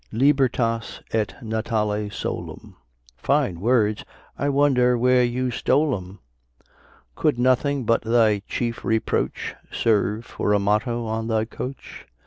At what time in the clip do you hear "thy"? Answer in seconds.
8.01-8.39, 11.27-11.45